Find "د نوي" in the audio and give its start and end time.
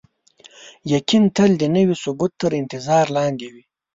1.57-1.95